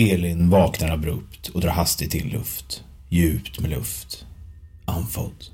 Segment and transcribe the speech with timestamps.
[0.00, 2.84] Elin vaknar abrupt och drar hastigt in luft.
[3.08, 4.26] Djupt med luft.
[4.84, 5.44] Andfådd.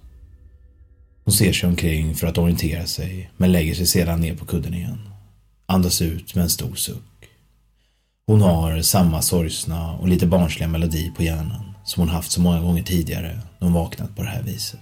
[1.25, 4.75] Hon ser sig omkring för att orientera sig, men lägger sig sedan ner på kudden
[4.75, 5.09] igen.
[5.67, 7.29] Andas ut med en stor suck.
[8.27, 12.61] Hon har samma sorgsna och lite barnsliga melodi på hjärnan som hon haft så många
[12.61, 14.81] gånger tidigare när hon vaknat på det här viset.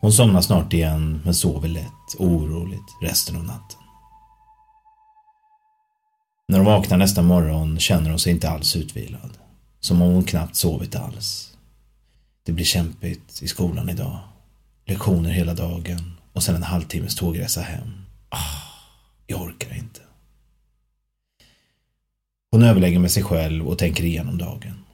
[0.00, 3.85] Hon somnar snart igen men sover lätt och oroligt resten av natten.
[6.48, 9.38] När hon vaknar nästa morgon känner hon sig inte alls utvilad.
[9.80, 11.56] Som om hon knappt sovit alls.
[12.42, 14.18] Det blir kämpigt i skolan idag.
[14.84, 17.92] Lektioner hela dagen och sen en halvtimmes tågresa hem.
[18.28, 18.38] Ah,
[19.26, 20.00] jag orkar inte.
[22.50, 24.84] Hon överlägger med sig själv och tänker igenom dagen.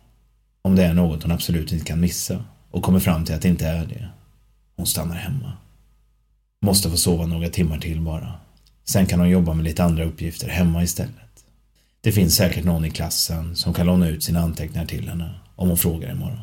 [0.62, 3.48] Om det är något hon absolut inte kan missa och kommer fram till att det
[3.48, 4.08] inte är det.
[4.76, 5.52] Hon stannar hemma.
[6.62, 8.34] Måste få sova några timmar till bara.
[8.84, 11.31] Sen kan hon jobba med lite andra uppgifter hemma istället.
[12.04, 15.68] Det finns säkert någon i klassen som kan låna ut sina anteckningar till henne om
[15.68, 16.40] hon frågar imorgon.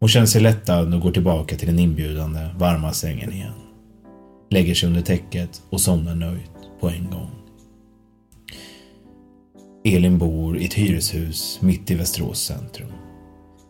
[0.00, 3.52] Hon känner sig lättad och går tillbaka till den inbjudande, varma sängen igen.
[4.50, 7.30] Lägger sig under täcket och somnar nöjt på en gång.
[9.84, 12.92] Elin bor i ett hyreshus mitt i Västerås centrum.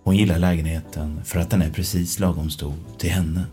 [0.05, 3.45] Hon gillar lägenheten för att den är precis lagom stor till henne.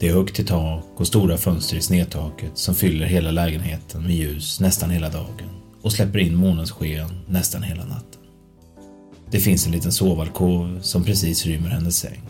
[0.00, 4.14] Det är högt i tak och stora fönster i snedtaket som fyller hela lägenheten med
[4.14, 8.20] ljus nästan hela dagen och släpper in månens sken nästan hela natten.
[9.30, 12.22] Det finns en liten sovalkov som precis rymmer hennes säng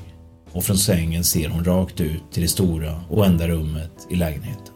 [0.53, 4.75] och från sängen ser hon rakt ut till det stora och enda rummet i lägenheten.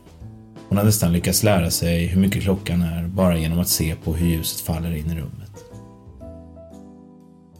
[0.68, 4.14] Hon har nästan lyckats lära sig hur mycket klockan är bara genom att se på
[4.14, 5.64] hur ljuset faller in i rummet.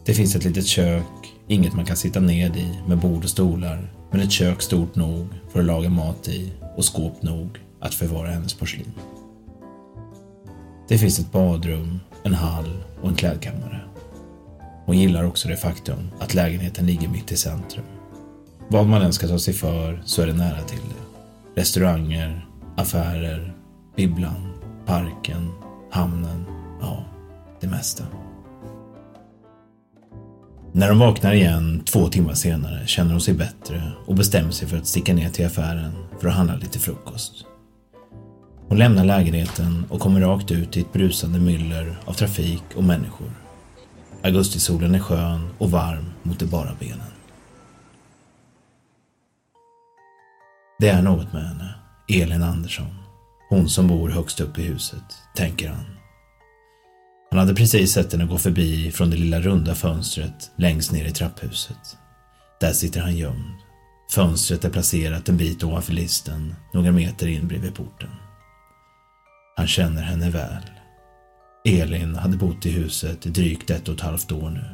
[0.05, 3.91] Det finns ett litet kök, inget man kan sitta ned i med bord och stolar,
[4.11, 8.31] men ett kök stort nog för att laga mat i och skåp nog att förvara
[8.31, 8.91] hennes porslin.
[10.87, 13.81] Det finns ett badrum, en hall och en klädkammare.
[14.85, 17.85] Hon gillar också det faktum att lägenheten ligger mitt i centrum.
[18.67, 21.61] Vad man än ska ta sig för så är det nära till det.
[21.61, 23.53] Restauranger, affärer,
[23.95, 24.53] bibblan,
[24.85, 25.51] parken,
[25.91, 26.45] hamnen,
[26.81, 27.05] ja,
[27.61, 28.03] det mesta.
[30.71, 34.77] När de vaknar igen två timmar senare känner hon sig bättre och bestämmer sig för
[34.77, 35.91] att sticka ner till affären
[36.21, 37.45] för att handla lite frukost.
[38.67, 43.31] Hon lämnar lägenheten och kommer rakt ut i ett brusande myller av trafik och människor.
[44.23, 47.13] Augustisolen är skön och varm mot de bara benen.
[50.79, 51.75] Det är något med henne,
[52.07, 52.95] Elin Andersson.
[53.49, 55.03] Hon som bor högst upp i huset,
[55.35, 55.85] tänker han.
[57.29, 61.11] Han hade precis sett henne gå förbi från det lilla runda fönstret längst ner i
[61.11, 61.97] trapphuset.
[62.59, 63.53] Där sitter han gömd.
[64.11, 68.09] Fönstret är placerat en bit ovanför listen, några meter in bredvid porten.
[69.55, 70.69] Han känner henne väl.
[71.65, 74.65] Elin hade bott i huset i drygt ett och ett halvt år nu.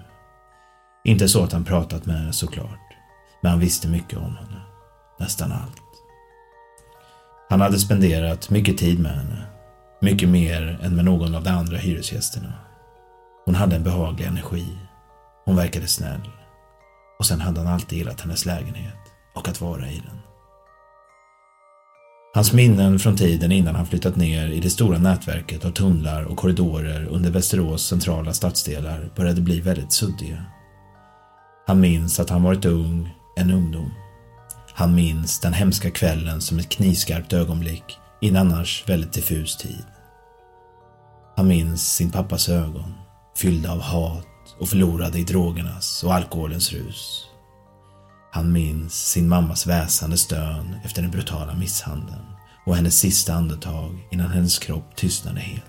[1.03, 2.95] Inte så att han pratat med henne såklart,
[3.41, 4.61] men han visste mycket om henne.
[5.19, 5.81] Nästan allt.
[7.49, 9.45] Han hade spenderat mycket tid med henne.
[10.01, 12.53] Mycket mer än med någon av de andra hyresgästerna.
[13.45, 14.77] Hon hade en behaglig energi.
[15.45, 16.29] Hon verkade snäll.
[17.19, 18.97] Och sen hade han alltid gillat hennes lägenhet
[19.35, 20.28] och att vara i den.
[22.33, 26.37] Hans minnen från tiden innan han flyttat ner i det stora nätverket av tunnlar och
[26.37, 30.45] korridorer under Västerås centrala stadsdelar började bli väldigt suddiga.
[31.67, 33.91] Han minns att han varit ung, en ungdom.
[34.73, 39.85] Han minns den hemska kvällen som ett knivskarpt ögonblick i en annars väldigt diffus tid.
[41.35, 42.93] Han minns sin pappas ögon,
[43.37, 44.25] fyllda av hat
[44.59, 47.28] och förlorade i drogernas och alkoholens rus.
[48.31, 52.25] Han minns sin mammas väsande stön efter den brutala misshandeln
[52.65, 55.63] och hennes sista andetag innan hennes kropp tystnade helt.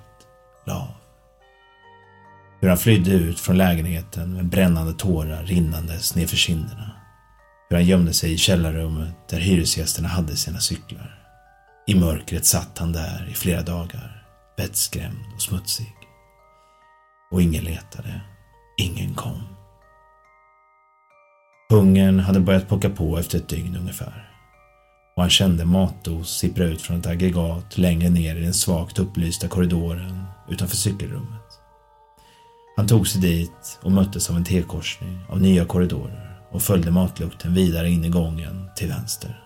[0.67, 0.89] Lav.
[2.61, 6.91] Hur han flydde ut från lägenheten med brännande tårar rinnandes nedför kinderna.
[7.69, 11.19] Hur han gömde sig i källarrummet där hyresgästerna hade sina cyklar.
[11.87, 15.95] I mörkret satt han där i flera dagar, vettskrämd och smutsig.
[17.31, 18.21] Och ingen letade.
[18.79, 19.60] Ingen kom.
[21.71, 24.31] Hungern hade börjat pocka på efter ett dygn ungefär.
[25.17, 29.49] Och han kände matdos sippra ut från ett aggregat längre ner i den svagt upplysta
[29.49, 31.43] korridoren utanför cykelrummet.
[32.77, 37.55] Han tog sig dit och möttes av en T-korsning av nya korridorer och följde matlukten
[37.55, 39.45] vidare in i gången till vänster.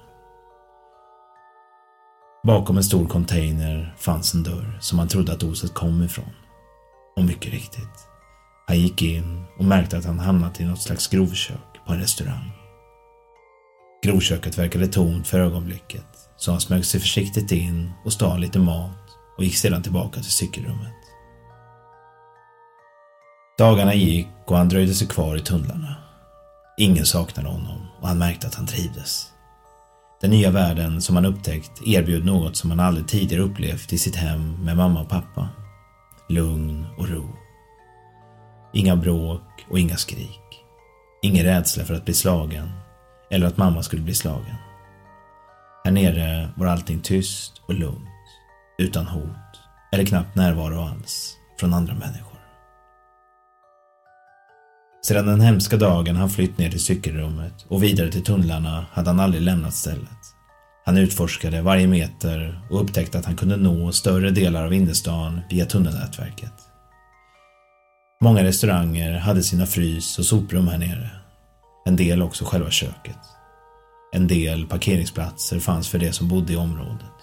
[2.46, 6.30] Bakom en stor container fanns en dörr som han trodde att oset kom ifrån.
[7.16, 8.13] Och mycket riktigt.
[8.66, 12.52] Han gick in och märkte att han hamnat i något slags grovkök på en restaurang.
[14.04, 16.06] Grovköket verkade tomt för ögonblicket,
[16.36, 20.32] så han smög sig försiktigt in och stal lite mat och gick sedan tillbaka till
[20.32, 20.92] cykelrummet.
[23.58, 25.96] Dagarna gick och han dröjde sig kvar i tunnlarna.
[26.78, 29.26] Ingen saknade honom och han märkte att han trivdes.
[30.20, 34.16] Den nya världen som han upptäckt erbjöd något som han aldrig tidigare upplevt i sitt
[34.16, 35.48] hem med mamma och pappa.
[36.28, 37.43] Lugn och ro.
[38.74, 40.40] Inga bråk och inga skrik.
[41.22, 42.70] Ingen rädsla för att bli slagen
[43.30, 44.54] eller att mamma skulle bli slagen.
[45.84, 48.08] Här nere var allting tyst och lugnt,
[48.78, 49.60] utan hot
[49.92, 52.38] eller knappt närvaro alls från andra människor.
[55.06, 59.20] Sedan den hemska dagen han flytt ner till cykelrummet och vidare till tunnlarna hade han
[59.20, 60.18] aldrig lämnat stället.
[60.84, 65.66] Han utforskade varje meter och upptäckte att han kunde nå större delar av innerstan via
[65.66, 66.73] tunnelnätverket.
[68.24, 71.10] Många restauranger hade sina frys och soprum här nere.
[71.86, 73.18] En del också själva köket.
[74.12, 77.14] En del parkeringsplatser fanns för de som bodde i området.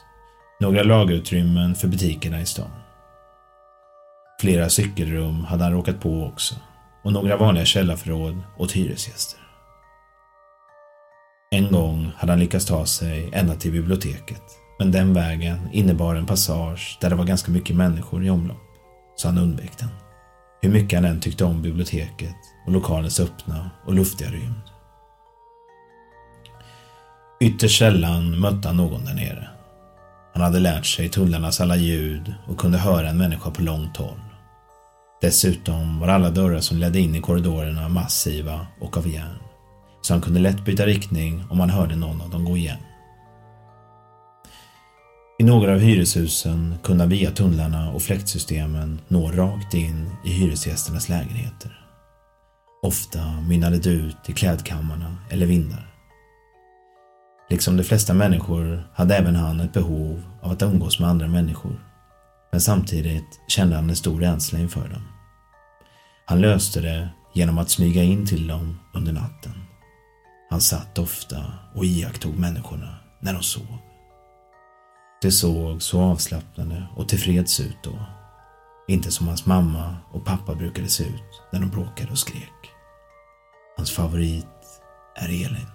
[0.60, 2.70] Några lagerutrymmen för butikerna i stan.
[4.42, 6.56] Flera cykelrum hade han råkat på också
[7.04, 9.40] och några vanliga källarförråd åt hyresgäster.
[11.52, 14.44] En gång hade han lyckats ta sig ända till biblioteket,
[14.80, 18.62] men den vägen innebar en passage där det var ganska mycket människor i omlopp,
[19.16, 19.90] så han undvek den.
[20.64, 22.36] Hur mycket han än tyckte om biblioteket
[22.66, 24.62] och lokalens öppna och luftiga rymd.
[27.42, 29.50] Ytterst sällan mötte han någon där nere.
[30.34, 34.20] Han hade lärt sig tunnlarnas alla ljud och kunde höra en människa på långt håll.
[35.22, 39.38] Dessutom var alla dörrar som ledde in i korridorerna massiva och av järn.
[40.02, 42.78] Så han kunde lätt byta riktning om han hörde någon av dem gå igen.
[45.42, 51.10] I några av hyreshusen kunde han via tunnlarna och fläktsystemen nå rakt in i hyresgästernas
[51.10, 51.80] lägenheter.
[52.84, 55.94] Ofta mynnade det ut i klädkammarna eller vindar.
[57.50, 61.80] Liksom de flesta människor hade även han ett behov av att umgås med andra människor.
[62.52, 65.04] Men samtidigt kände han en stor rädsla inför dem.
[66.26, 69.54] Han löste det genom att smyga in till dem under natten.
[70.50, 71.46] Han satt ofta
[71.76, 73.91] och iakttog människorna när de sov.
[75.22, 78.06] Det såg så avslappnade och tillfreds ut då.
[78.88, 82.72] Inte som hans mamma och pappa brukade se ut när de bråkade och skrek.
[83.78, 84.46] Hans favorit
[85.16, 85.68] är Elin.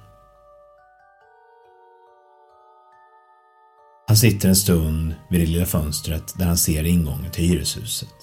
[4.07, 8.15] Han sitter en stund vid det lilla fönstret där han ser ingången till hyreshuset.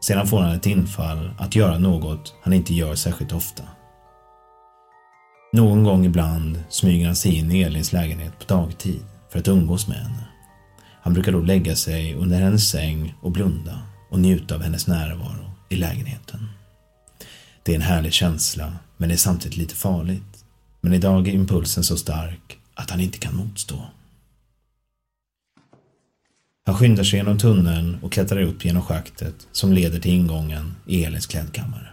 [0.00, 3.62] Sedan får han ett infall att göra något han inte gör särskilt ofta.
[5.52, 9.88] Någon gång ibland smyger han sig in i Elins lägenhet på dagtid för att umgås
[9.88, 10.33] med henne.
[11.04, 15.50] Han brukar då lägga sig under hennes säng och blunda och njuta av hennes närvaro
[15.68, 16.48] i lägenheten.
[17.62, 20.44] Det är en härlig känsla, men det är samtidigt lite farligt.
[20.80, 23.82] Men idag är impulsen så stark att han inte kan motstå.
[26.66, 31.04] Han skyndar sig genom tunneln och klättrar upp genom schaktet som leder till ingången i
[31.04, 31.88] Elins klädkammare.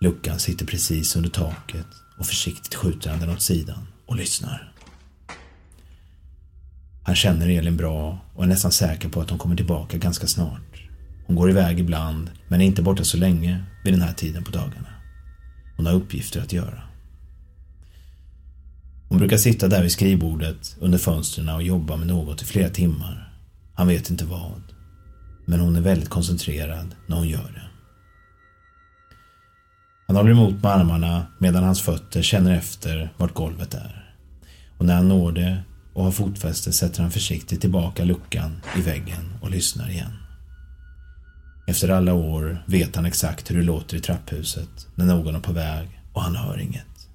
[0.00, 1.86] Luckan sitter precis under taket
[2.18, 4.75] och försiktigt skjuter han den åt sidan och lyssnar.
[7.06, 10.82] Han känner Elin bra och är nästan säker på att hon kommer tillbaka ganska snart.
[11.26, 14.50] Hon går iväg ibland, men är inte borta så länge vid den här tiden på
[14.50, 14.88] dagarna.
[15.76, 16.82] Hon har uppgifter att göra.
[19.08, 23.26] Hon brukar sitta där vid skrivbordet under fönstren och jobba med något i flera timmar
[23.76, 24.62] han vet inte vad.
[25.44, 27.62] Men hon är väldigt koncentrerad när hon gör det.
[30.06, 34.14] Han håller emot med armarna medan hans fötter känner efter vart golvet är.
[34.78, 35.62] Och när han når det
[35.96, 40.12] och har fotfäste sätter han försiktigt tillbaka luckan i väggen och lyssnar igen.
[41.66, 45.52] Efter alla år vet han exakt hur det låter i trapphuset när någon är på
[45.52, 47.08] väg och han hör inget.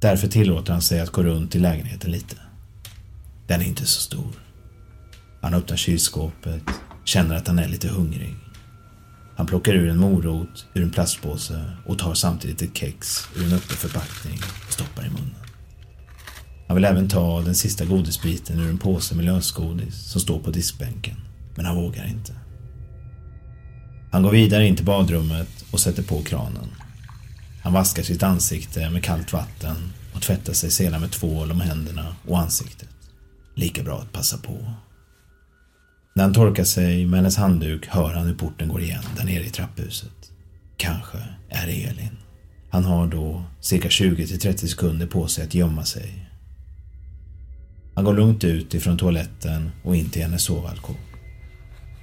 [0.00, 2.36] Därför tillåter han sig att gå runt i lägenheten lite.
[3.46, 4.32] Den är inte så stor.
[5.40, 6.62] Han öppnar kylskåpet,
[7.04, 8.36] känner att han är lite hungrig.
[9.36, 13.52] Han plockar ur en morot ur en plastpåse och tar samtidigt ett kex ur en
[13.52, 15.37] öppen förpackning och stoppar i munnen.
[16.68, 20.50] Han vill även ta den sista godisbiten ur en påse med lösgodis som står på
[20.50, 21.16] diskbänken,
[21.54, 22.32] men han vågar inte.
[24.10, 26.68] Han går vidare in till badrummet och sätter på kranen.
[27.62, 29.76] Han vaskar sitt ansikte med kallt vatten
[30.14, 32.88] och tvättar sig sedan med tvål om händerna och ansiktet.
[33.54, 34.74] Lika bra att passa på.
[36.14, 39.44] När han torkar sig med hennes handduk hör han hur porten går igen där nere
[39.44, 40.30] i trapphuset.
[40.76, 42.16] Kanske är det Elin.
[42.70, 46.27] Han har då cirka 20-30 sekunder på sig att gömma sig.
[47.98, 50.96] Han går lugnt ut ifrån toaletten och in till hennes sovalkov.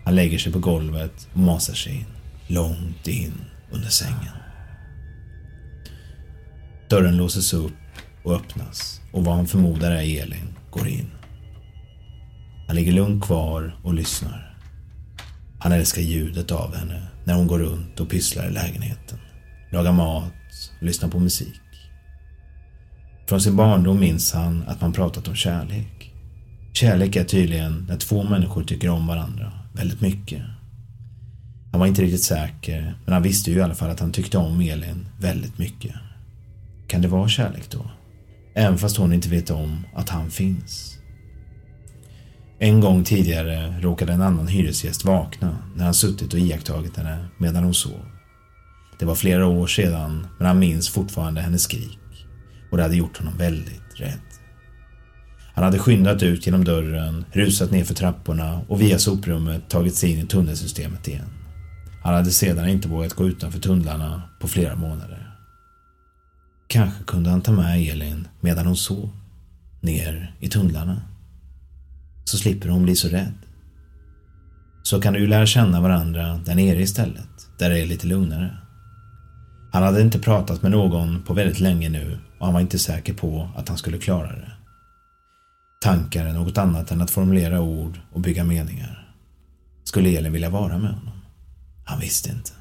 [0.06, 2.06] Han lägger sig på golvet och masar sig in,
[2.48, 3.34] långt in
[3.72, 4.34] under sängen.
[6.90, 7.74] Dörren låses upp
[8.24, 11.12] och öppnas och vad han förmodar är Elin går in.
[12.68, 14.58] Han ligger lugnt kvar och lyssnar.
[15.60, 19.20] Han älskar ljudet av henne när hon går runt och pysslar i lägenheten.
[19.72, 20.34] Lagar mat,
[20.82, 21.62] lyssnar på musik.
[23.25, 26.13] Från sin barndom minns han att man pratat om kärlek.
[26.74, 30.41] Kärlek är tydligen när två människor tycker om varandra väldigt mycket.
[31.72, 34.38] Han var inte riktigt säker, men han visste ju i alla fall att han tyckte
[34.38, 35.91] om Elin väldigt mycket.
[36.88, 37.91] Kan det vara kärlek då?
[38.53, 40.98] Även fast hon inte vet om att han finns.
[42.60, 47.63] En gång tidigare råkade en annan hyresgäst vakna när han suttit och iakttagit henne medan
[47.63, 48.05] hon sov.
[49.00, 52.00] Det var flera år sedan, men han minns fortfarande hennes skrik
[52.75, 54.20] och det hade gjort honom väldigt rädd.
[55.53, 60.12] Han hade skyndat ut genom dörren, rusat ner för trapporna och via soprummet tagit sig
[60.12, 61.29] in i tunnelsystemet igen.
[62.03, 65.36] Han hade sedan inte vågat gå utanför tunnlarna på flera månader.
[66.67, 69.10] Kanske kunde han ta med Elin medan hon sov,
[69.82, 71.01] ner i tunnlarna.
[72.25, 73.38] Så slipper hon bli så rädd.
[74.84, 78.58] Så kan du ju lära känna varandra där nere istället, där det är lite lugnare.
[79.75, 83.13] Han hade inte pratat med någon på väldigt länge nu och han var inte säker
[83.13, 84.51] på att han skulle klara det.
[85.82, 89.13] Tankar är något annat än att formulera ord och bygga meningar.
[89.84, 91.22] Skulle Elin vilja vara med honom?
[91.86, 92.51] Han visste inte.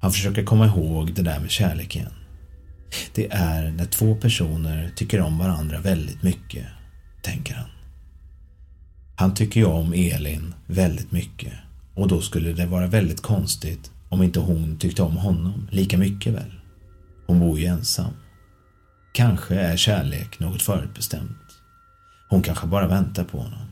[0.00, 2.12] Han försöker komma ihåg det där med kärlek igen.
[3.14, 6.66] Det är när två personer tycker om varandra väldigt mycket,
[7.22, 7.70] tänker han.
[9.16, 11.52] Han tycker ju om Elin väldigt mycket
[11.94, 16.34] och då skulle det vara väldigt konstigt om inte hon tyckte om honom lika mycket
[16.34, 16.60] väl.
[17.26, 18.12] Hon bor ju ensam.
[19.12, 21.60] Kanske är kärlek något förutbestämt.
[22.28, 23.66] Hon kanske bara väntar på honom.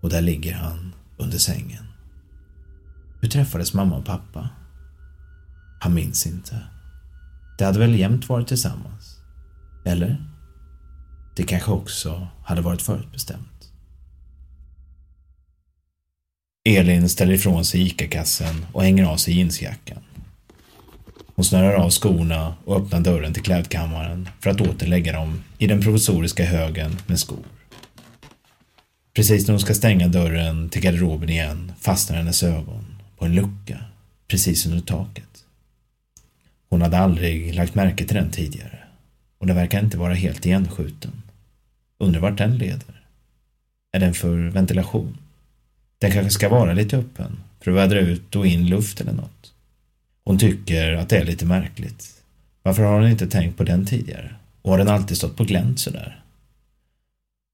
[0.00, 1.84] Och där ligger han under sängen.
[3.20, 4.48] Hur träffades mamma och pappa?
[5.80, 6.60] Han minns inte.
[7.58, 9.20] Det hade väl jämt varit tillsammans?
[9.84, 10.24] Eller?
[11.36, 13.53] Det kanske också hade varit förutbestämt.
[16.64, 19.98] Elin ställer ifrån sig ICA-kassen och hänger av sig jeansjackan.
[21.34, 25.66] Hon snörar av skorna och öppnar dörren till klädkammaren för att åter lägga dem i
[25.66, 27.44] den provisoriska högen med skor.
[29.14, 32.84] Precis när hon ska stänga dörren till garderoben igen fastnar hennes ögon
[33.18, 33.78] på en lucka
[34.28, 35.44] precis under taket.
[36.68, 38.78] Hon hade aldrig lagt märke till den tidigare
[39.38, 41.22] och den verkar inte vara helt igenskjuten.
[41.98, 43.06] Undrar vart den leder?
[43.92, 45.18] Är den för ventilation?
[46.04, 49.52] Den kanske ska vara lite öppen för att vädra ut och in luft eller något.
[50.24, 52.22] Hon tycker att det är lite märkligt.
[52.62, 54.34] Varför har hon inte tänkt på den tidigare?
[54.62, 56.22] Och har den alltid stått på glänt sådär?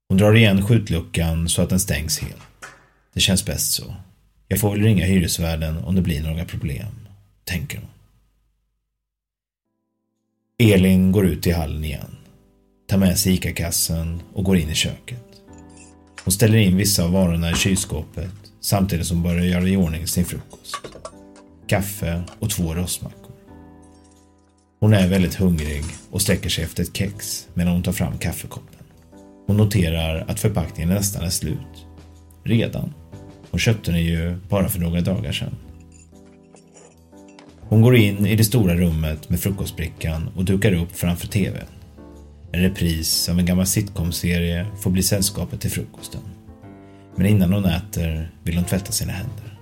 [0.09, 2.42] Hon drar igen skjutluckan så att den stängs helt.
[3.12, 3.95] Det känns bäst så.
[4.49, 7.09] Jag får väl ringa hyresvärden om det blir några problem,
[7.45, 7.88] tänker hon.
[10.59, 12.16] Elin går ut i hallen igen,
[12.88, 15.30] tar med sig ICA-kassen och går in i köket.
[16.25, 20.07] Hon ställer in vissa av varorna i kylskåpet samtidigt som hon börjar göra i ordning
[20.07, 20.77] sin frukost.
[21.67, 23.35] Kaffe och två rostmackor.
[24.81, 28.85] Hon är väldigt hungrig och sträcker sig efter ett kex medan hon tar fram kaffekoppen.
[29.47, 31.87] Hon noterar att förpackningen nästan är slut.
[32.45, 32.95] Redan.
[33.50, 35.55] Hon köpte den ju bara för några dagar sedan.
[37.61, 41.67] Hon går in i det stora rummet med frukostbrickan och dukar upp framför TVn.
[42.52, 46.21] En repris av en gammal sitcomserie får bli sällskapet till frukosten.
[47.16, 49.59] Men innan hon äter vill hon tvätta sina händer.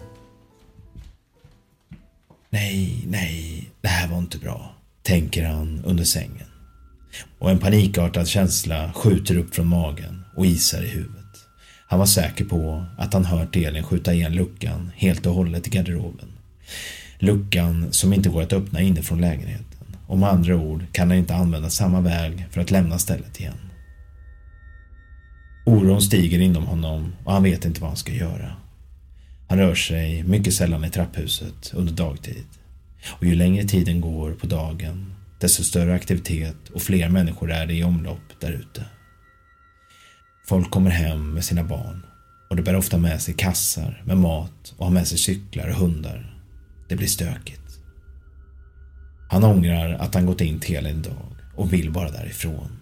[2.51, 6.47] Nej, nej, det här var inte bra, tänker han under sängen.
[7.39, 11.19] Och en panikartad känsla skjuter upp från magen och isar i huvudet.
[11.87, 15.71] Han var säker på att han hört Elin skjuta igen luckan helt och hållet i
[15.71, 16.29] garderoben.
[17.19, 19.68] Luckan som inte går att öppna inifrån lägenheten.
[20.09, 23.59] Och med andra ord kan han inte använda samma väg för att lämna stället igen.
[25.67, 28.57] Oron stiger inom honom och han vet inte vad han ska göra.
[29.49, 32.45] Han rör sig mycket sällan i trapphuset under dagtid.
[33.09, 37.75] Och ju längre tiden går på dagen, desto större aktivitet och fler människor är det
[37.75, 38.85] i omlopp där ute.
[40.49, 42.07] Folk kommer hem med sina barn
[42.51, 45.77] och de bär ofta med sig kassar med mat och har med sig cyklar och
[45.77, 46.35] hundar.
[46.89, 47.68] Det blir stökigt.
[49.29, 52.79] Han ångrar att han gått in till Elin idag och vill bara därifrån.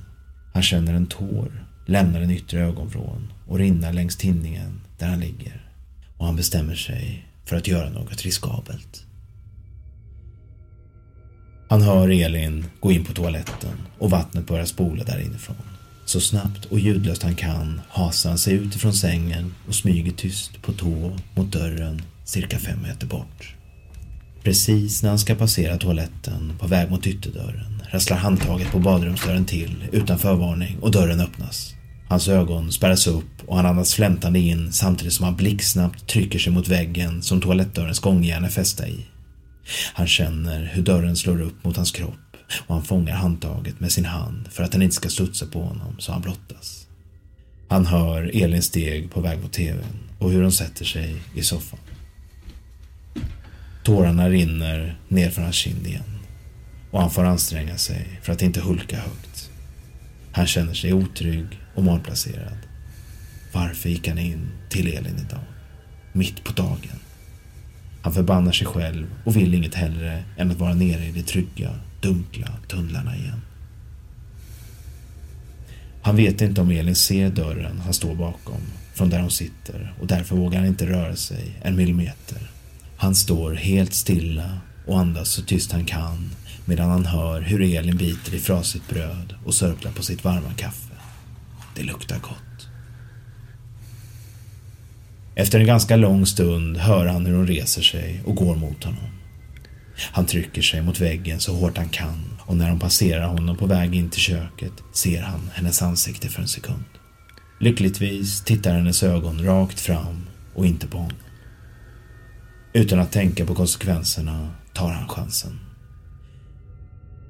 [0.54, 5.70] Han känner en tår, lämna den yttre ögonvrån och rinna längs tinningen där han ligger.
[6.16, 9.06] Och han bestämmer sig för att göra något riskabelt.
[11.68, 15.56] Han hör Elin gå in på toaletten och vattnet börjar spola där inifrån.
[16.04, 20.62] Så snabbt och ljudlöst han kan hasar han sig ut ifrån sängen och smyger tyst
[20.62, 23.54] på tå mot dörren cirka fem meter bort.
[24.46, 29.84] Precis när han ska passera toaletten på väg mot ytterdörren rasslar handtaget på badrumsdörren till
[29.92, 31.74] utan förvarning och dörren öppnas.
[32.08, 36.52] Hans ögon spärras upp och han andas flämtande in samtidigt som han blixtsnabbt trycker sig
[36.52, 39.06] mot väggen som toalettdörrens gångjärn är fästa i.
[39.94, 42.36] Han känner hur dörren slår upp mot hans kropp
[42.66, 45.96] och han fångar handtaget med sin hand för att den inte ska studsa på honom
[45.98, 46.86] så han blottas.
[47.68, 51.78] Han hör Elins steg på väg mot tvn och hur hon sätter sig i soffan.
[53.86, 56.18] Tårarna rinner ner från hans kind igen
[56.90, 59.50] och han får anstränga sig för att inte hulka högt.
[60.32, 62.58] Han känner sig otrygg och malplacerad.
[63.52, 65.40] Varför gick han in till Elin idag?
[66.12, 66.98] Mitt på dagen.
[68.02, 71.70] Han förbannar sig själv och vill inget hellre än att vara nere i de trygga,
[72.00, 73.40] dunkla tunnlarna igen.
[76.02, 78.60] Han vet inte om Elin ser dörren han står bakom
[78.94, 82.55] från där hon sitter och därför vågar han inte röra sig en millimeter.
[82.96, 86.30] Han står helt stilla och andas så tyst han kan
[86.64, 90.94] medan han hör hur Elin biter i frasigt bröd och sörplar på sitt varma kaffe.
[91.74, 92.68] Det luktar gott.
[95.34, 99.04] Efter en ganska lång stund hör han hur hon reser sig och går mot honom.
[100.12, 103.66] Han trycker sig mot väggen så hårt han kan och när hon passerar honom på
[103.66, 106.84] väg in till köket ser han hennes ansikte för en sekund.
[107.60, 111.16] Lyckligtvis tittar hennes ögon rakt fram och inte på honom.
[112.76, 115.60] Utan att tänka på konsekvenserna tar han chansen.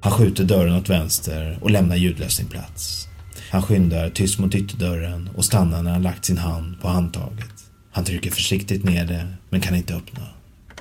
[0.01, 3.07] Han skjuter dörren åt vänster och lämnar ljudlöst sin plats.
[3.51, 7.53] Han skyndar tyst mot ytterdörren och stannar när han lagt sin hand på handtaget.
[7.91, 10.27] Han trycker försiktigt ner det, men kan inte öppna.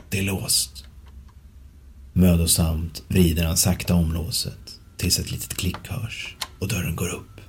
[0.08, 0.84] Det är låst.
[2.12, 7.40] Mödosamt vrider han sakta om låset tills ett litet klick hörs och dörren går upp.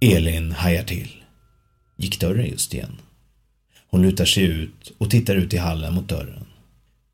[0.00, 1.10] Elin hajar till.
[1.96, 2.96] Gick dörren just igen?
[3.94, 6.46] Hon lutar sig ut och tittar ut i hallen mot dörren.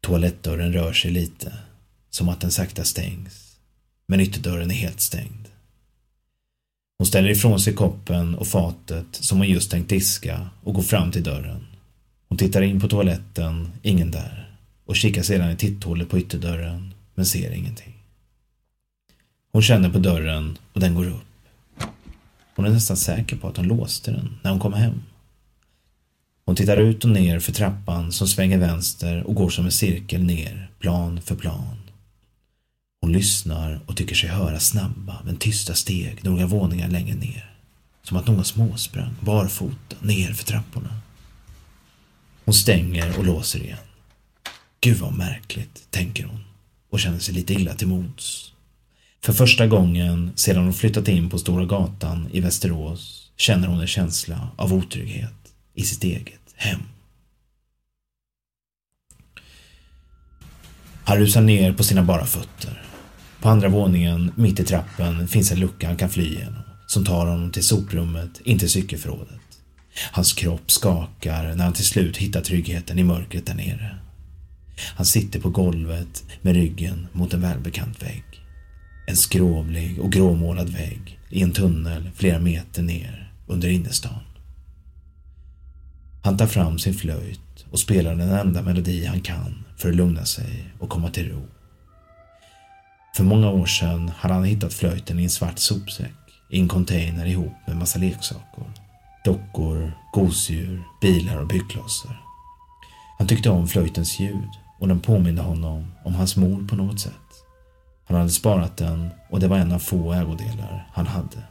[0.01, 1.53] Toalettdörren rör sig lite,
[2.11, 3.57] som att den sakta stängs.
[4.07, 5.49] Men ytterdörren är helt stängd.
[6.99, 11.13] Hon ställer ifrån sig koppen och fatet som hon just tänkt diska och går fram
[11.13, 11.67] till dörren.
[12.29, 14.57] Hon tittar in på toaletten, ingen där.
[14.85, 17.95] Och kikar sedan i titthålet på ytterdörren, men ser ingenting.
[19.53, 21.87] Hon känner på dörren och den går upp.
[22.57, 25.03] Hon är nästan säker på att hon låste den när hon kom hem.
[26.51, 30.23] Hon tittar ut och ner för trappan som svänger vänster och går som en cirkel
[30.23, 31.77] ner, plan för plan.
[33.01, 37.55] Hon lyssnar och tycker sig höra snabba men tysta steg några våningar längre ner.
[38.03, 41.01] Som att någon småsprang barfota ner för trapporna.
[42.45, 43.79] Hon stänger och låser igen.
[44.81, 46.45] Gud vad märkligt, tänker hon
[46.91, 48.53] och känner sig lite illa till mods.
[49.21, 53.87] För första gången sedan hon flyttat in på Stora gatan i Västerås känner hon en
[53.87, 55.33] känsla av otrygghet
[55.75, 56.81] i sitt eget hem.
[61.05, 62.83] Han rusar ner på sina bara fötter.
[63.41, 67.27] På andra våningen, mitt i trappen, finns en lucka han kan fly igenom som tar
[67.27, 69.41] honom till soprummet, in till cykelförrådet.
[70.13, 73.97] Hans kropp skakar när han till slut hittar tryggheten i mörkret där nere.
[74.95, 78.25] Han sitter på golvet med ryggen mot en välbekant vägg.
[79.07, 84.21] En skrovlig och gråmålad vägg i en tunnel flera meter ner under innerstan.
[86.23, 90.25] Han tar fram sin flöjt och spelar den enda melodi han kan för att lugna
[90.25, 91.43] sig och komma till ro.
[93.17, 96.13] För många år sedan hade han hittat flöjten i en svart sopsäck
[96.51, 98.65] i en container ihop med massa leksaker.
[99.25, 102.21] Dockor, gosedjur, bilar och byggklossar.
[103.19, 107.13] Han tyckte om flöjtens ljud och den påminde honom om hans mor på något sätt.
[108.09, 111.43] Han hade sparat den och det var en av få ägodelar han hade.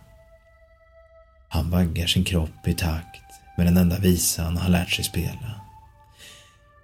[1.50, 3.29] Han vaggar sin kropp i takt
[3.60, 5.62] med den enda visan han lärt sig spela.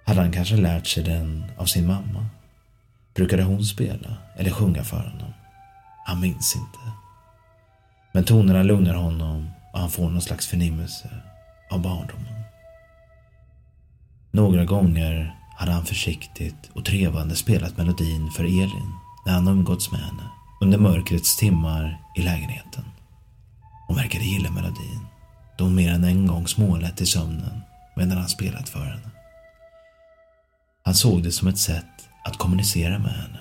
[0.04, 2.26] Hade han kanske lärt sig den av sin mamma?
[3.14, 5.32] Brukade hon spela eller sjunga för honom?
[6.06, 6.78] Han minns inte.
[8.12, 11.10] Men tonerna lugnar honom och han får någon slags förnimmelse
[11.70, 12.42] av barndomen.
[14.30, 18.92] Några gånger hade han försiktigt och trevande spelat melodin för Elin
[19.26, 22.84] när han umgåtts med henne under mörkrets timmar i lägenheten.
[23.86, 25.05] Hon verkade gilla melodin
[25.58, 27.62] då hon mer än en gång smålät i sömnen
[27.96, 29.10] medan han spelat för henne.
[30.84, 33.40] Han såg det som ett sätt att kommunicera med henne.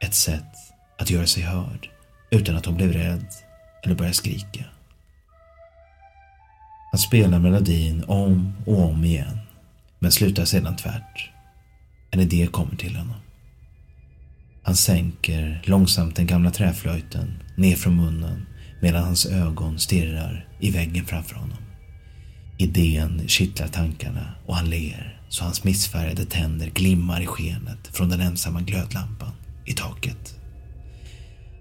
[0.00, 0.56] Ett sätt
[0.98, 1.88] att göra sig hörd
[2.30, 3.26] utan att hon blev rädd
[3.84, 4.64] eller började skrika.
[6.90, 9.38] Han spelar melodin om och om igen
[9.98, 11.30] men slutar sedan tvärt.
[12.10, 13.16] En idé kommer till honom.
[14.62, 18.46] Han sänker långsamt den gamla träflöjten ner från munnen
[18.80, 21.58] medan hans ögon stirrar i väggen framför honom.
[22.58, 28.20] Idén kittlar tankarna och han ler så hans missfärgade tänder glimmar i skenet från den
[28.20, 29.32] ensamma glödlampan
[29.66, 30.36] i taket.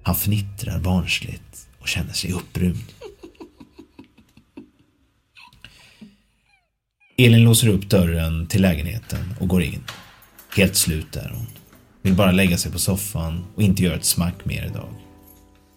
[0.03, 2.84] Han fnittrar barnsligt och känner sig upprymd.
[7.17, 9.84] Elin låser upp dörren till lägenheten och går in.
[10.58, 11.47] Helt slut är hon.
[12.01, 14.89] Vill bara lägga sig på soffan och inte göra ett smack mer idag.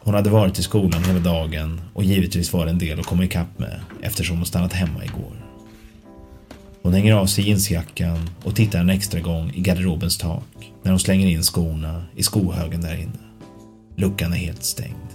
[0.05, 3.25] Hon hade varit i skolan hela dagen och givetvis var det en del att komma
[3.25, 5.47] ikapp med eftersom hon stannat hemma igår.
[6.83, 11.01] Hon hänger av sig jeansjackan och tittar en extra gång i garderobens tak när hon
[11.01, 13.19] slänger in skorna i skohögen där inne.
[13.97, 15.09] Luckan är helt stängd.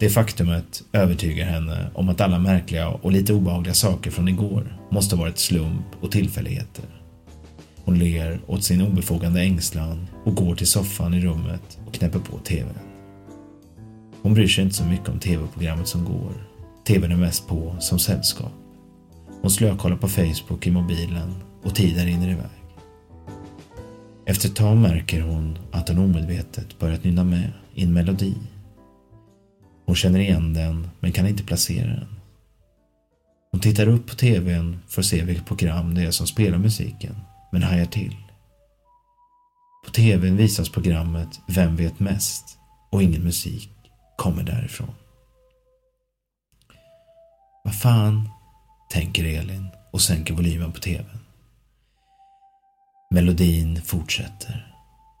[0.00, 5.16] Det faktumet övertygar henne om att alla märkliga och lite obehagliga saker från igår måste
[5.16, 6.84] varit slump och tillfälligheter.
[7.84, 12.78] Hon ler åt sin obefogade ängslan och går till soffan i rummet knäpper på TVn.
[14.22, 16.32] Hon bryr sig inte så mycket om TV-programmet som går.
[16.86, 18.52] TVn är mest på som sällskap.
[19.42, 22.64] Hon slökollar på Facebook i mobilen och tiden rinner iväg.
[24.26, 28.34] Efter ett tag märker hon att hon omedvetet börjat nynna med i en melodi.
[29.86, 32.14] Hon känner igen den men kan inte placera den.
[33.52, 37.16] Hon tittar upp på TVn för att se vilket program det är som spelar musiken
[37.52, 38.16] men hajar till.
[39.84, 42.58] På TVn visas programmet Vem vet mest
[42.90, 43.70] och ingen musik
[44.16, 44.94] kommer därifrån.
[47.64, 48.28] Vad fan,
[48.90, 51.18] tänker Elin och sänker volymen på TVn.
[53.10, 54.74] Melodin fortsätter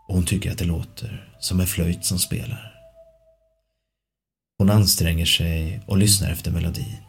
[0.08, 2.74] och hon tycker att det låter som en flöjt som spelar.
[4.58, 7.02] Hon anstränger sig och lyssnar efter melodin.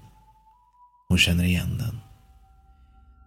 [1.08, 2.00] Hon känner igen den.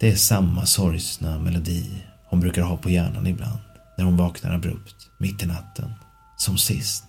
[0.01, 3.68] Det är samma sorgsna melodi hon brukar ha på hjärnan ibland
[3.99, 5.95] när hon vaknar abrupt mitt i natten,
[6.37, 7.05] som sist.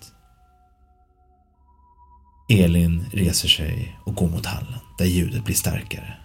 [2.48, 6.16] Elin reser sig och går mot hallen där ljudet blir starkare.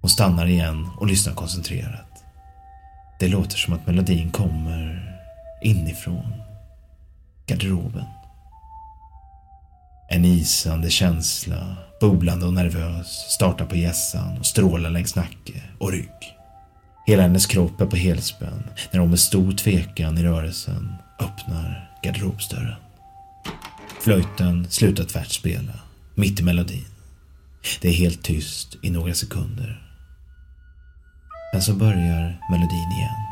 [0.00, 2.24] Hon stannar igen och lyssnar koncentrerat.
[3.20, 5.10] Det låter som att melodin kommer
[5.62, 6.32] inifrån
[7.46, 8.04] garderoben.
[10.10, 16.34] En isande känsla, bubblande och nervös, startar på gässan och strålar längs nacke och rygg.
[17.06, 22.80] Hela hennes kropp är på helspänn när hon med stor tvekan i rörelsen öppnar garderobsdörren.
[24.00, 25.72] Flöjten slutar tvärt spela,
[26.14, 26.86] mitt i melodin.
[27.80, 29.82] Det är helt tyst i några sekunder.
[31.52, 33.24] Men så börjar melodin igen,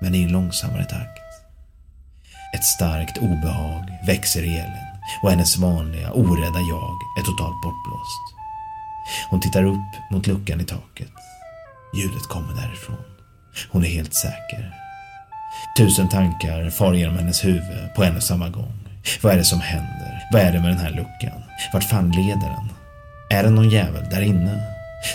[0.00, 1.18] men i en långsammare takt.
[2.54, 8.34] Ett starkt obehag växer i Elin och hennes vanliga, orädda jag är totalt bortblåst.
[9.30, 11.12] Hon tittar upp mot luckan i taket.
[11.94, 13.04] Ljudet kommer därifrån.
[13.70, 14.74] Hon är helt säker.
[15.78, 18.78] Tusen tankar far genom hennes huvud på en och samma gång.
[19.22, 20.28] Vad är det som händer?
[20.32, 21.42] Vad är det med den här luckan?
[21.72, 22.68] Vart fan leder den?
[23.30, 24.64] Är det någon jävel där inne?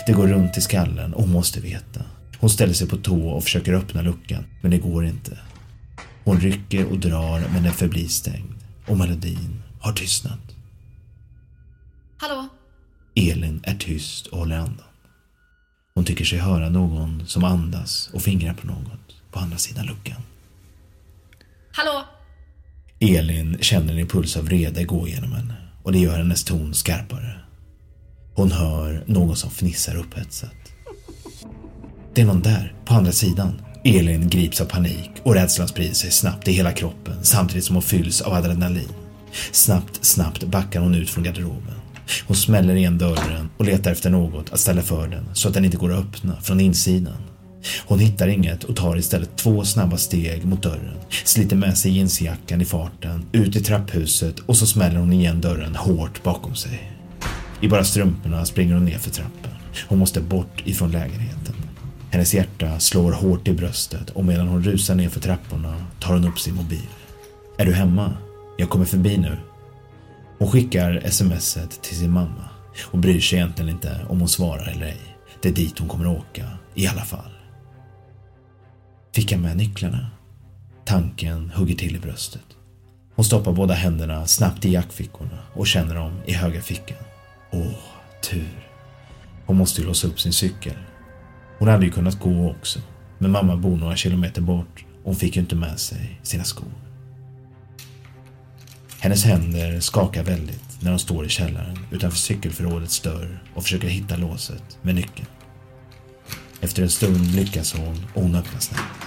[0.06, 2.00] Det går runt i skallen och hon måste veta.
[2.38, 5.38] Hon ställer sig på tå och försöker öppna luckan, men det går inte.
[6.24, 8.54] Hon rycker och drar, men den förblir stängd.
[8.86, 10.40] Och melodin har tystnat.
[12.16, 12.48] Hallå?
[13.14, 14.86] Elin är tyst och håller andan.
[15.96, 20.22] Hon tycker sig höra någon som andas och fingrar på något på andra sidan luckan.
[21.72, 22.04] Hallå?
[23.00, 27.40] Elin känner en impuls av vrede gå genom henne och det gör hennes ton skarpare.
[28.34, 30.54] Hon hör någon som fnissar upphetsat.
[32.14, 33.60] Det är någon där, på andra sidan.
[33.84, 37.82] Elin grips av panik och rädslan sprider sig snabbt i hela kroppen samtidigt som hon
[37.82, 38.92] fylls av adrenalin.
[39.52, 41.83] Snabbt, snabbt backar hon ut från garderoben.
[42.26, 45.64] Hon smäller igen dörren och letar efter något att ställa för den så att den
[45.64, 47.16] inte går att öppna från insidan.
[47.86, 52.60] Hon hittar inget och tar istället två snabba steg mot dörren, sliter med sig jeansjackan
[52.60, 56.92] i farten, ut i trapphuset och så smäller hon igen dörren hårt bakom sig.
[57.60, 59.50] I bara strumporna springer hon ner för trappen.
[59.88, 61.54] Hon måste bort ifrån lägenheten.
[62.10, 66.28] Hennes hjärta slår hårt i bröstet och medan hon rusar ner för trapporna tar hon
[66.28, 66.88] upp sin mobil.
[67.58, 68.12] Är du hemma?
[68.58, 69.36] Jag kommer förbi nu.
[70.38, 72.48] Hon skickar smset till sin mamma
[72.84, 75.16] och bryr sig egentligen inte om hon svarar eller ej.
[75.42, 77.32] Det är dit hon kommer åka, i alla fall.
[79.14, 80.10] Fick jag med nycklarna?
[80.84, 82.44] Tanken hugger till i bröstet.
[83.14, 86.98] Hon stoppar båda händerna snabbt i jackfickorna och känner dem i höga fickan.
[87.52, 87.78] Åh,
[88.30, 88.68] tur.
[89.46, 90.76] Hon måste ju låsa upp sin cykel.
[91.58, 92.80] Hon hade ju kunnat gå också,
[93.18, 96.83] men mamma bor några kilometer bort och hon fick ju inte med sig sina skor.
[99.04, 104.16] Hennes händer skakar väldigt när hon står i källaren utanför cykelförrådets dörr och försöker hitta
[104.16, 105.28] låset med nyckeln.
[106.60, 109.06] Efter en stund lyckas hon och hon öppnar snabbt.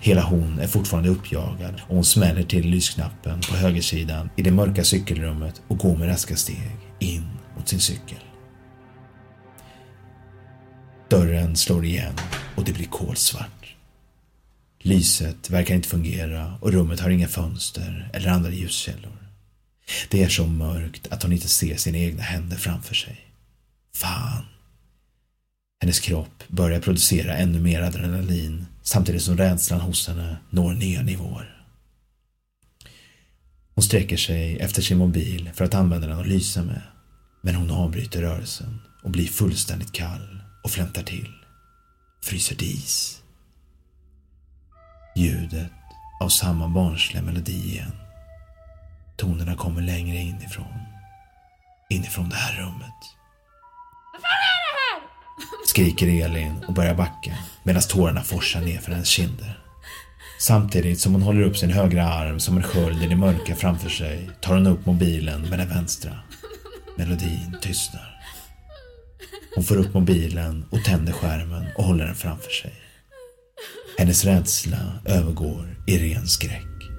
[0.00, 4.84] Hela hon är fortfarande uppjagad och hon smäller till lysknappen på högersidan i det mörka
[4.84, 8.24] cykelrummet och går med raska steg in mot sin cykel.
[11.10, 12.14] Dörren slår igen
[12.56, 13.77] och det blir kolsvart.
[14.88, 19.16] Lyset verkar inte fungera och rummet har inga fönster eller andra ljuskällor.
[20.10, 23.20] Det är så mörkt att hon inte ser sina egna händer framför sig.
[23.94, 24.44] Fan.
[25.80, 31.62] Hennes kropp börjar producera ännu mer adrenalin samtidigt som rädslan hos henne når nya nivåer.
[33.74, 36.82] Hon sträcker sig efter sin mobil för att använda den och lysa med.
[37.42, 41.32] Men hon avbryter rörelsen och blir fullständigt kall och flämtar till.
[42.22, 43.17] Fryser dis.
[45.18, 45.72] Ljudet
[46.20, 47.92] av samma barnsliga melodi igen.
[49.16, 50.78] Tonerna kommer längre inifrån.
[51.90, 52.98] Inifrån det här rummet.
[54.12, 55.02] Vad fan är det här?
[55.66, 59.58] Skriker Elin och börjar backa medan tårarna forsar ner för hennes kinder.
[60.40, 63.90] Samtidigt som hon håller upp sin högra arm som en sköld i det mörka framför
[63.90, 66.18] sig tar hon upp mobilen med den vänstra.
[66.96, 68.20] Melodin tystnar.
[69.54, 72.87] Hon får upp mobilen och tänder skärmen och håller den framför sig.
[73.98, 76.90] Hennes rädsla övergår i ren skräck.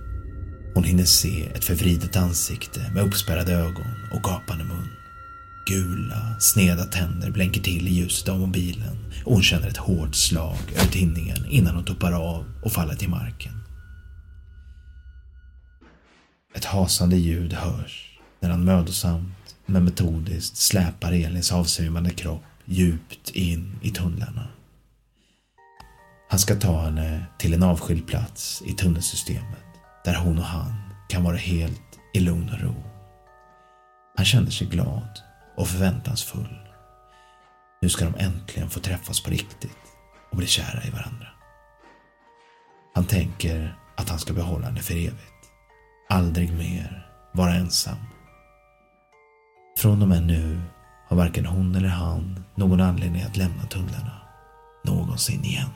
[0.73, 4.89] Hon hinner se ett förvridet ansikte med uppspärrade ögon och gapande mun.
[5.67, 10.57] Gula, sneda tänder blänker till i ljuset av mobilen och hon känner ett hårt slag
[10.75, 13.53] över tinningen innan hon tuppar av och faller till marken.
[16.55, 23.79] Ett hasande ljud hörs när han mödosamt men metodiskt släpar Elins avsvimmande kropp djupt in
[23.81, 24.47] i tunnlarna.
[26.29, 29.65] Han ska ta henne till en avskild plats i tunnelsystemet
[30.05, 30.73] där hon och han
[31.07, 32.75] kan vara helt i lugn och ro.
[34.15, 35.19] Han kände sig glad
[35.57, 36.59] och förväntansfull.
[37.81, 39.77] Nu ska de äntligen få träffas på riktigt
[40.31, 41.27] och bli kära i varandra.
[42.95, 45.51] Han tänker att han ska behålla henne för evigt.
[46.09, 47.97] Aldrig mer vara ensam.
[49.77, 50.61] Från och med nu
[51.07, 54.21] har varken hon eller han någon anledning att lämna tunnlarna
[54.83, 55.69] någonsin igen.